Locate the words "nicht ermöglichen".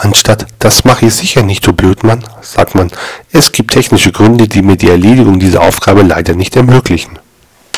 6.34-7.18